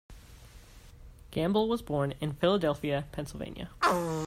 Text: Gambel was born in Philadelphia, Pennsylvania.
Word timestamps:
Gambel 1.31 1.67
was 1.67 1.83
born 1.83 2.15
in 2.19 2.33
Philadelphia, 2.33 3.05
Pennsylvania. 3.11 3.69